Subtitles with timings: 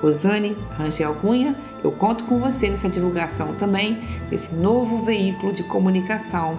[0.00, 3.98] Rosane Rangel Cunha, eu conto com você nessa divulgação também
[4.30, 6.56] desse novo veículo de comunicação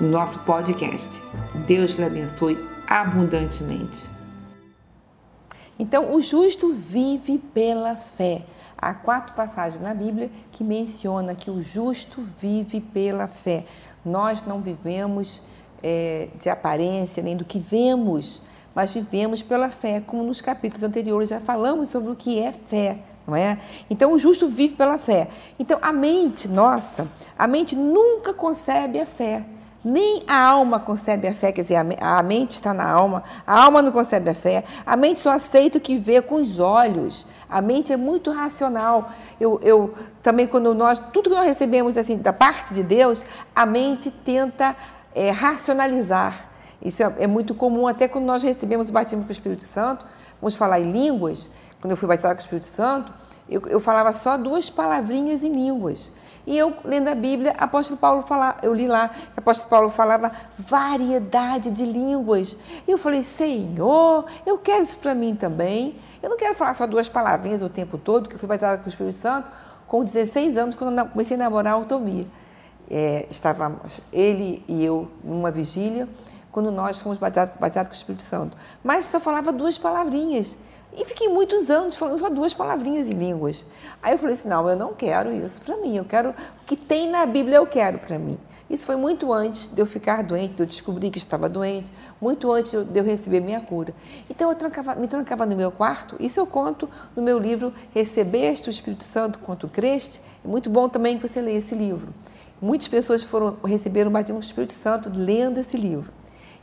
[0.00, 1.08] no nosso podcast.
[1.66, 4.08] Deus lhe abençoe abundantemente.
[5.78, 8.44] Então, o justo vive pela fé.
[8.76, 13.64] Há quatro passagens na Bíblia que menciona que o justo vive pela fé.
[14.04, 15.42] Nós não vivemos
[15.82, 18.42] é, de aparência nem do que vemos,
[18.74, 22.98] mas vivemos pela fé, como nos capítulos anteriores já falamos sobre o que é fé,
[23.26, 23.58] não é?
[23.88, 25.28] Então o justo vive pela fé.
[25.58, 29.44] Então a mente nossa, a mente nunca concebe a fé.
[29.84, 33.82] Nem a alma concebe a fé, quer dizer, a mente está na alma, a alma
[33.82, 37.60] não concebe a fé, a mente só aceita o que vê com os olhos, a
[37.60, 39.10] mente é muito racional.
[39.38, 43.22] Eu, eu também, quando nós, tudo que nós recebemos assim da parte de Deus,
[43.54, 44.74] a mente tenta
[45.14, 46.53] é, racionalizar.
[46.82, 50.04] Isso é, é, muito comum até quando nós recebemos o batismo com o Espírito Santo,
[50.40, 53.12] vamos falar em línguas, quando eu fui batizada com o Espírito Santo,
[53.48, 56.12] eu, eu falava só duas palavrinhas em línguas.
[56.46, 60.32] E eu, lendo a Bíblia, apóstolo Paulo falava, eu li lá, que apóstolo Paulo falava
[60.58, 62.56] variedade de línguas.
[62.86, 65.96] E eu falei, Senhor, eu quero isso para mim também.
[66.22, 68.86] Eu não quero falar só duas palavrinhas o tempo todo, que eu fui batizada com
[68.86, 69.48] o Espírito Santo
[69.86, 72.26] com 16 anos, quando eu comecei a namorar a automia
[72.90, 73.26] é,
[74.12, 76.08] ele e eu numa vigília,
[76.54, 78.56] quando nós fomos batizados, batizados com o Espírito Santo.
[78.84, 80.56] Mas só falava duas palavrinhas.
[80.96, 83.66] E fiquei muitos anos falando só duas palavrinhas em línguas.
[84.00, 85.96] Aí eu falei assim: não, eu não quero isso para mim.
[85.96, 88.38] Eu quero o que tem na Bíblia, eu quero para mim.
[88.70, 92.50] Isso foi muito antes de eu ficar doente, de eu descobrir que estava doente, muito
[92.52, 93.92] antes de eu receber minha cura.
[94.30, 98.68] Então eu trancava, me trancava no meu quarto, isso eu conto no meu livro Recebeste
[98.68, 100.20] o Espírito Santo quanto creste.
[100.44, 102.14] É muito bom também que você leia esse livro.
[102.62, 106.10] Muitas pessoas foram receber o batismo do Espírito Santo lendo esse livro.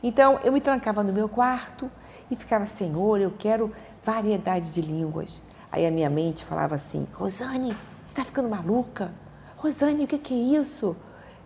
[0.02, 1.90] Então, eu me trancava no meu quarto
[2.30, 3.70] e ficava, Senhor, eu quero
[4.02, 5.42] variedade de línguas.
[5.70, 9.12] Aí a minha mente falava assim, Rosane, você está ficando maluca?
[9.56, 10.96] Rosane, o que, é isso?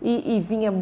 [0.01, 0.73] E, e, vinha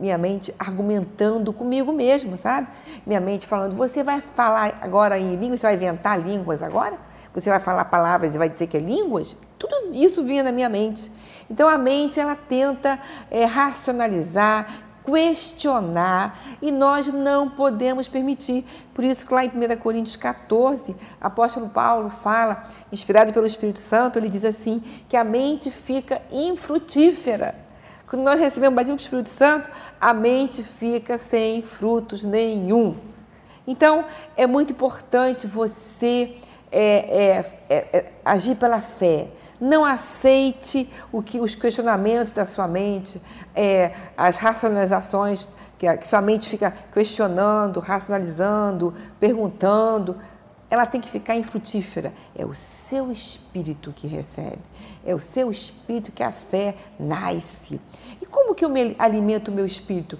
[0.00, 2.68] minha mente argumentando comigo mesmo, sabe?
[3.04, 6.98] Minha mente falando, você vai falar agora em línguas, você vai inventar línguas agora?
[7.34, 9.36] Você vai falar palavras e vai dizer que é línguas?
[9.58, 11.10] Tudo isso vinha na minha mente.
[11.50, 12.98] Então a mente ela tenta
[13.30, 18.64] é, racionalizar, questionar e nós não podemos permitir.
[18.94, 24.18] Por isso que lá em 1 Coríntios 14, apóstolo Paulo fala, inspirado pelo Espírito Santo,
[24.18, 27.54] ele diz assim, que a mente fica infrutífera.
[28.06, 29.70] Quando nós recebemos o batismo do Espírito Santo,
[30.00, 32.96] a mente fica sem frutos nenhum.
[33.66, 34.04] Então,
[34.36, 36.36] é muito importante você
[36.70, 39.28] é, é, é, agir pela fé,
[39.62, 43.22] não aceite o que os questionamentos da sua mente,
[43.54, 50.16] é, as racionalizações que, que sua mente fica questionando, racionalizando, perguntando.
[50.68, 52.12] Ela tem que ficar infrutífera.
[52.34, 54.58] É o seu espírito que recebe.
[55.06, 57.80] É o seu espírito que a fé nasce.
[58.20, 60.18] E como que eu me alimento o meu espírito?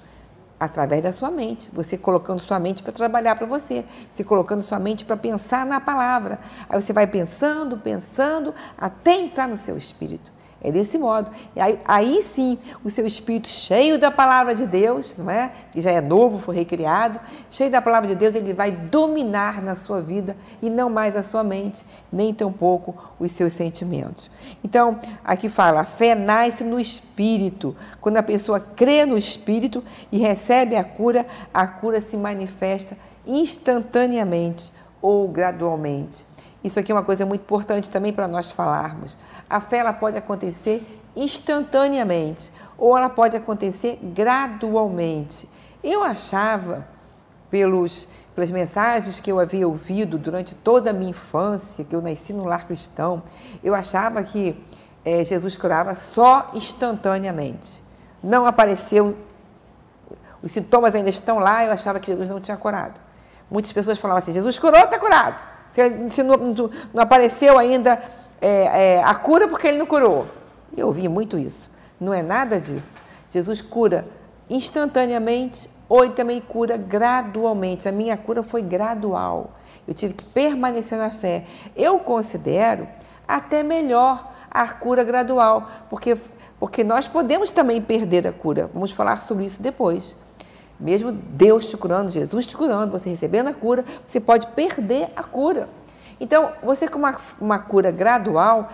[0.65, 4.79] Através da sua mente, você colocando sua mente para trabalhar para você, você colocando sua
[4.79, 6.39] mente para pensar na palavra.
[6.69, 10.33] Aí você vai pensando, pensando, até entrar no seu espírito.
[10.65, 11.31] É desse modo.
[11.57, 15.51] E aí, aí sim, o seu espírito cheio da palavra de Deus, não é?
[15.73, 17.19] Que já é novo, foi recriado,
[17.51, 21.23] cheio da palavra de Deus, ele vai dominar na sua vida e não mais a
[21.23, 24.31] sua mente, nem tampouco os seus sentimentos.
[24.63, 27.75] Então, aqui fala, a fé nasce no espírito.
[28.01, 32.97] Quando a pessoa crê no espírito e recebe a cura, a cura se manifesta
[33.27, 36.25] instantaneamente ou gradualmente.
[36.63, 39.19] Isso aqui é uma coisa muito importante também para nós falarmos.
[39.51, 40.83] A fé ela pode acontecer
[41.15, 45.49] instantaneamente ou ela pode acontecer gradualmente.
[45.83, 46.87] Eu achava,
[47.51, 52.33] pelos, pelas mensagens que eu havia ouvido durante toda a minha infância, que eu nasci
[52.33, 53.23] no lar cristão,
[53.63, 54.57] eu achava que
[55.05, 57.83] é, Jesus curava só instantaneamente.
[58.23, 59.17] Não apareceu,
[60.41, 63.01] os sintomas ainda estão lá, eu achava que Jesus não tinha curado.
[63.51, 65.52] Muitas pessoas falavam assim: Jesus curou, está curado.
[65.73, 66.37] Se, se não,
[66.95, 68.01] não, apareceu ainda
[68.41, 70.27] é, é, a cura porque ele não curou.
[70.77, 71.69] Eu ouvi muito isso.
[71.99, 73.01] Não é nada disso.
[73.29, 74.07] Jesus cura
[74.49, 77.89] instantaneamente ou ele também cura gradualmente.
[77.89, 79.53] A minha cura foi gradual.
[79.89, 81.45] Eu tive que permanecer na fé.
[81.75, 82.87] Eu considero
[83.27, 86.15] até melhor a cura gradual, porque,
[86.61, 88.71] porque nós podemos também perder a cura.
[88.73, 90.15] Vamos falar sobre isso depois.
[90.83, 95.23] Mesmo Deus te curando, Jesus te curando, você recebendo a cura, você pode perder a
[95.23, 95.69] cura.
[96.19, 98.69] Então, você com uma, uma cura gradual,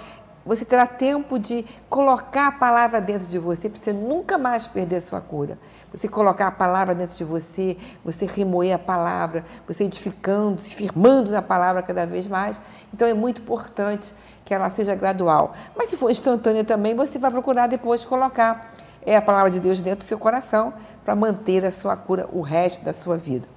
[0.45, 4.97] você terá tempo de colocar a palavra dentro de você para você nunca mais perder
[4.97, 5.59] a sua cura.
[5.93, 11.31] Você colocar a palavra dentro de você, você remoer a palavra, você edificando, se firmando
[11.31, 12.63] na palavra cada vez mais.
[12.95, 14.15] Então é muito importante
[14.47, 15.53] que ela seja gradual.
[15.77, 18.73] Mas se for instantânea também, você vai procurar depois colocar
[19.09, 20.75] é a palavra de Deus dentro do seu coração
[21.05, 23.49] para manter a sua cura o resto da sua vida.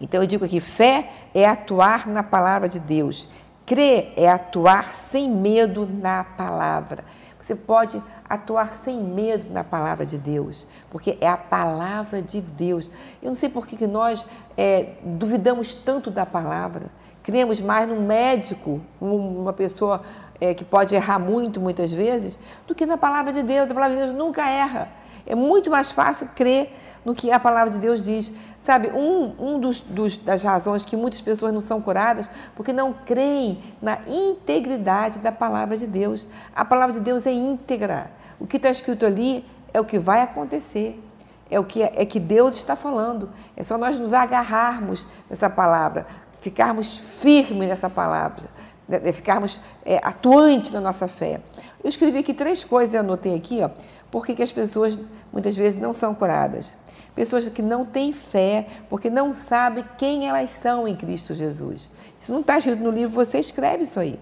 [0.00, 3.28] Então eu digo aqui, fé é atuar na palavra de Deus,
[3.66, 7.04] Crer é atuar sem medo na palavra.
[7.40, 12.88] Você pode atuar sem medo na palavra de Deus, porque é a palavra de Deus.
[13.20, 14.24] Eu não sei por que nós
[14.56, 16.86] é, duvidamos tanto da palavra.
[17.26, 20.00] Cremos mais num médico, uma pessoa
[20.40, 22.38] é, que pode errar muito, muitas vezes,
[22.68, 23.68] do que na palavra de Deus.
[23.68, 24.88] A palavra de Deus nunca erra.
[25.26, 26.72] É muito mais fácil crer
[27.04, 28.32] no que a palavra de Deus diz.
[28.60, 32.92] Sabe, um, um dos, dos, das razões que muitas pessoas não são curadas porque não
[32.92, 36.28] creem na integridade da palavra de Deus.
[36.54, 38.12] A palavra de Deus é íntegra.
[38.38, 39.44] O que está escrito ali
[39.74, 41.02] é o que vai acontecer.
[41.50, 43.30] É o que, é que Deus está falando.
[43.56, 46.06] É só nós nos agarrarmos nessa palavra,
[46.46, 48.48] ficarmos firmes nessa palavra,
[48.88, 51.40] né, né, ficarmos é, atuantes na nossa fé.
[51.82, 53.70] Eu escrevi aqui três coisas, eu anotei aqui, ó,
[54.10, 55.00] porque que as pessoas
[55.32, 56.76] muitas vezes não são curadas
[57.16, 61.90] pessoas que não têm fé, porque não sabem quem elas são em Cristo Jesus.
[62.20, 64.20] Isso não está escrito no livro, você escreve isso aí.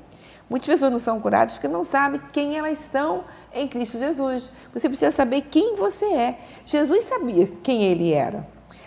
[0.49, 4.53] Muitas pessoas não são curadas porque não sabem quem elas são em Cristo Jesus.
[4.73, 6.39] Você precisa saber quem você é.
[6.65, 8.47] Jesus sabia quem ele era.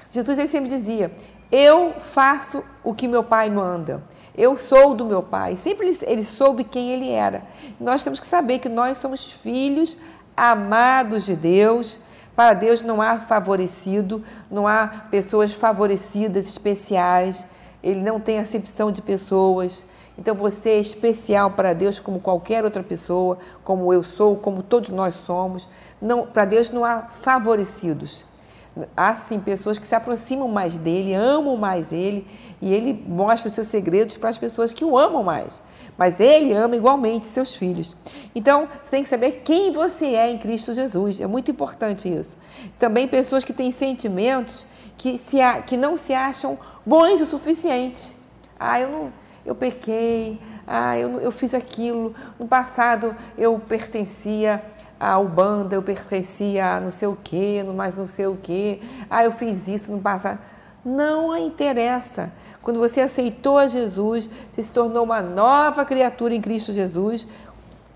[0.09, 1.11] Jesus ele sempre dizia:
[1.51, 4.03] Eu faço o que meu pai manda.
[4.37, 5.57] Eu sou do meu pai.
[5.57, 7.43] Sempre ele, soube quem ele era.
[7.79, 9.97] Nós temos que saber que nós somos filhos
[10.35, 11.99] amados de Deus,
[12.35, 17.47] para Deus não há favorecido, não há pessoas favorecidas, especiais.
[17.81, 19.87] Ele não tem acepção de pessoas.
[20.17, 24.89] Então você é especial para Deus como qualquer outra pessoa, como eu sou, como todos
[24.89, 25.67] nós somos.
[25.99, 28.23] Não, para Deus não há favorecidos.
[28.95, 32.27] Há sim pessoas que se aproximam mais dele, amam mais ele,
[32.61, 35.61] e ele mostra os seus segredos para as pessoas que o amam mais
[35.97, 37.95] mas ele ama igualmente seus filhos.
[38.35, 41.19] Então, você tem que saber quem você é em Cristo Jesus.
[41.19, 42.37] É muito importante isso.
[42.77, 48.15] Também pessoas que têm sentimentos que, se, que não se acham bons o suficiente.
[48.59, 49.13] Ah, eu não,
[49.45, 50.39] eu pequei.
[50.67, 52.13] Ah, eu, eu fiz aquilo.
[52.37, 54.61] No passado eu pertencia
[54.99, 58.79] à Ubanda, eu pertencia a não sei o quê, mais não sei o quê.
[59.09, 60.39] Ah, eu fiz isso no passado.
[60.83, 62.31] Não interessa.
[62.61, 67.27] Quando você aceitou a Jesus, você se tornou uma nova criatura em Cristo Jesus.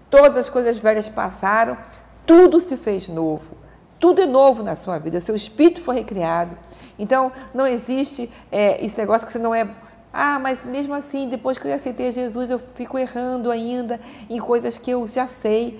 [0.09, 1.77] Todas as coisas velhas passaram,
[2.25, 3.55] tudo se fez novo.
[3.99, 6.57] Tudo é novo na sua vida, seu espírito foi recriado.
[6.97, 9.69] Então, não existe é, esse negócio que você não é.
[10.11, 13.99] Ah, mas mesmo assim, depois que eu aceitei Jesus, eu fico errando ainda
[14.29, 15.79] em coisas que eu já sei.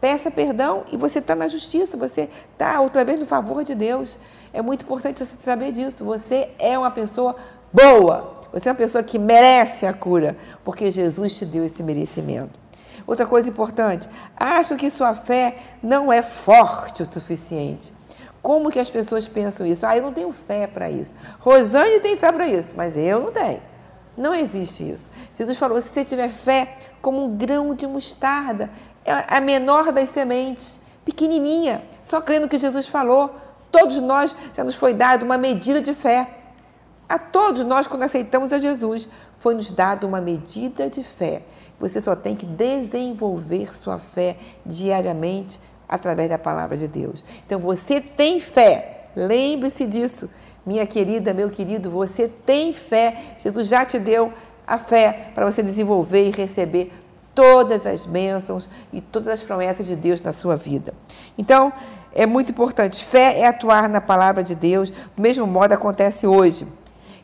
[0.00, 4.18] Peça perdão e você está na justiça, você está outra vez no favor de Deus.
[4.52, 6.04] É muito importante você saber disso.
[6.04, 7.36] Você é uma pessoa
[7.72, 8.36] boa.
[8.52, 12.58] Você é uma pessoa que merece a cura, porque Jesus te deu esse merecimento.
[13.06, 17.92] Outra coisa importante, acho que sua fé não é forte o suficiente.
[18.42, 19.86] Como que as pessoas pensam isso?
[19.86, 21.14] Ah, eu não tenho fé para isso.
[21.38, 23.60] Rosane tem fé para isso, mas eu não tenho.
[24.16, 25.10] Não existe isso.
[25.36, 28.70] Jesus falou: se você tiver fé como um grão de mostarda,
[29.04, 33.34] é a menor das sementes, pequenininha, só crendo que Jesus falou.
[33.70, 36.28] Todos nós já nos foi dado uma medida de fé.
[37.08, 41.42] A todos nós, quando aceitamos a Jesus, foi nos dado uma medida de fé.
[41.78, 47.24] Você só tem que desenvolver sua fé diariamente através da palavra de Deus.
[47.44, 49.08] Então você tem fé.
[49.16, 50.30] Lembre-se disso.
[50.64, 53.34] Minha querida, meu querido, você tem fé.
[53.38, 54.32] Jesus já te deu
[54.66, 56.92] a fé para você desenvolver e receber
[57.40, 60.92] todas as bênçãos e todas as promessas de Deus na sua vida.
[61.38, 61.72] Então,
[62.12, 63.02] é muito importante.
[63.02, 64.90] Fé é atuar na palavra de Deus.
[64.90, 66.68] Do mesmo modo acontece hoje.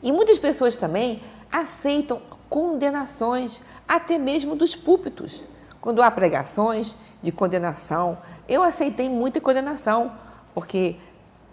[0.02, 1.20] E muitas pessoas também
[1.52, 5.44] aceitam condenações, até mesmo dos púlpitos.
[5.82, 8.16] Quando há pregações de condenação,
[8.49, 10.12] eu aceitei muita condenação,
[10.54, 10.96] porque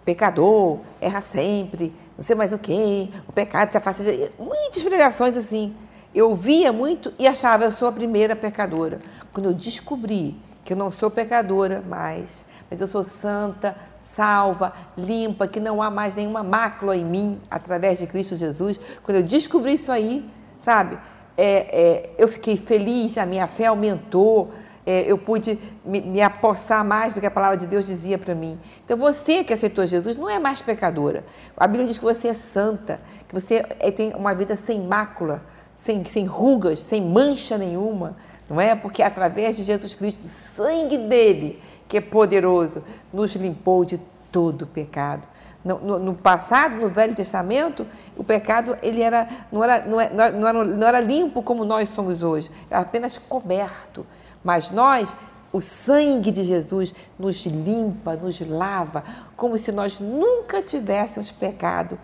[0.06, 4.32] pecador erra sempre, não sei mais o que, o pecado se afasta de.
[4.38, 5.74] Muitas pregações assim.
[6.14, 9.00] Eu via muito e achava eu sou a primeira pecadora.
[9.32, 15.48] Quando eu descobri que eu não sou pecadora mais, mas eu sou santa, salva, limpa,
[15.48, 18.78] que não há mais nenhuma mácula em mim através de Cristo Jesus.
[19.02, 20.24] Quando eu descobri isso aí,
[20.58, 20.98] sabe,
[21.36, 24.52] é, é, eu fiquei feliz, a minha fé aumentou.
[24.86, 28.34] é, eu pude me, me apossar mais do que a palavra de Deus dizia para
[28.34, 28.58] mim.
[28.84, 31.24] Então, você que aceitou Jesus não é mais pecadora.
[31.56, 35.42] A Bíblia diz que você é santa, que você é, tem uma vida sem mácula,
[35.74, 38.16] sem, sem rugas, sem mancha nenhuma,
[38.48, 38.74] não é?
[38.74, 44.00] Porque através de Jesus Cristo, o sangue dele, que é poderoso, nos limpou de
[44.30, 45.26] todo pecado.
[45.64, 50.32] No, no, no, passado, no Velho Testamento, o pecado ele era, não, era, não, era,
[50.32, 54.06] não, era, não era limpo como nós somos hoje, era apenas coberto.
[54.42, 55.16] Mas nós,
[55.50, 59.04] o sangue de Jesus nos limpa, nos lava,
[59.36, 61.98] como se nós nunca tivéssemos pecado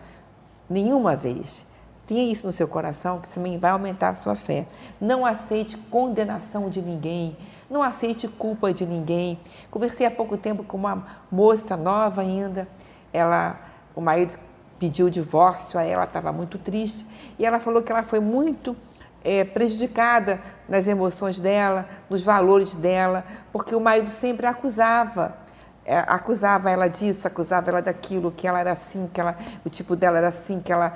[0.68, 1.66] nenhuma vez.
[2.10, 4.66] Tenha isso no seu coração, que também vai aumentar a sua fé.
[5.00, 7.36] Não aceite condenação de ninguém,
[7.70, 9.38] não aceite culpa de ninguém.
[9.70, 12.66] Conversei há pouco tempo com uma moça nova ainda,
[13.12, 13.60] ela,
[13.94, 14.36] o marido
[14.76, 17.06] pediu o divórcio, aí ela estava muito triste
[17.38, 18.76] e ela falou que ela foi muito
[19.22, 25.36] é, prejudicada nas emoções dela, nos valores dela, porque o marido sempre acusava.
[25.84, 29.96] É, acusava ela disso, acusava ela daquilo, que ela era assim, que ela, o tipo
[29.96, 30.94] dela era assim, que ela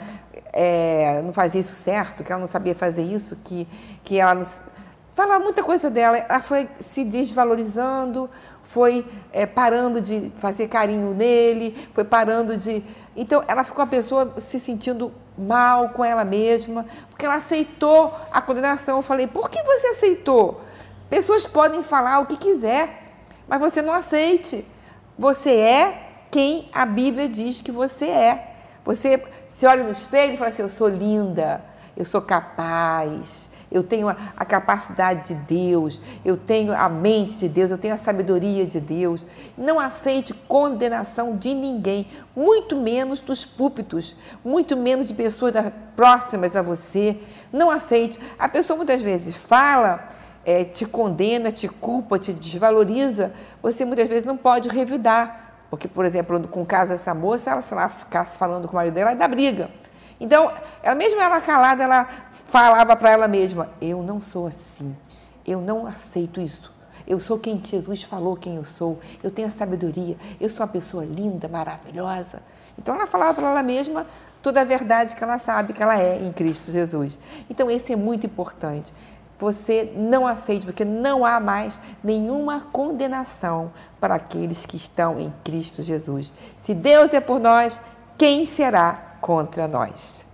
[0.52, 3.66] é, não fazia isso certo, que ela não sabia fazer isso, que,
[4.04, 4.46] que ela não,
[5.14, 6.18] falava muita coisa dela.
[6.18, 8.28] Ela foi se desvalorizando,
[8.64, 12.84] foi é, parando de fazer carinho nele, foi parando de.
[13.16, 18.40] Então, ela ficou uma pessoa se sentindo mal com ela mesma, porque ela aceitou a
[18.40, 18.98] condenação.
[18.98, 20.60] Eu falei: por que você aceitou?
[21.08, 23.02] Pessoas podem falar o que quiser,
[23.46, 24.66] mas você não aceite.
[25.18, 28.54] Você é quem a Bíblia diz que você é.
[28.84, 31.62] Você se olha no espelho e fala assim: eu sou linda,
[31.96, 37.48] eu sou capaz, eu tenho a, a, capacidade de Deus, eu tenho a mente de
[37.48, 39.26] Deus, eu tenho a sabedoria de Deus.
[39.56, 42.06] Não aceite condenação de ninguém,
[42.36, 45.54] muito menos dos púlpitos, muito menos de pessoas
[45.96, 47.16] próximas a você.
[47.52, 48.18] Não aceite.
[48.38, 50.08] A pessoa muitas vezes fala,
[50.44, 53.32] é, te condena, te culpa, te desvaloriza.
[53.62, 55.52] Você muitas vezes não pode revidar.
[55.70, 58.76] Porque, por exemplo, com o caso dessa moça, ela, se ela ficasse falando com o
[58.76, 59.70] marido dela, ela dá briga.
[60.20, 62.08] Então, ela mesmo ela calada, ela
[62.46, 64.94] falava para ela mesma: Eu não sou assim,
[65.44, 66.72] eu não aceito isso.
[67.06, 68.98] Eu sou quem Jesus falou quem eu sou.
[69.22, 70.16] Eu tenho a sabedoria.
[70.40, 72.42] Eu sou uma pessoa linda, maravilhosa.
[72.78, 74.06] Então ela falava para ela mesma
[74.40, 77.18] toda a verdade que ela sabe que ela é em Cristo Jesus.
[77.48, 78.92] Então esse é muito importante.
[79.38, 85.82] Você não aceite, porque não há mais nenhuma condenação para aqueles que estão em Cristo
[85.82, 86.32] Jesus.
[86.60, 87.80] Se Deus é por nós,
[88.16, 90.24] quem será contra nós.